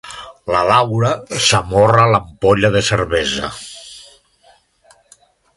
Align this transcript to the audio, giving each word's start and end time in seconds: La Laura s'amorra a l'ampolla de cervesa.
La 0.53 0.61
Laura 0.69 1.11
s'amorra 1.49 2.01
a 2.05 2.09
l'ampolla 2.15 2.73
de 2.79 2.83
cervesa. 2.89 3.55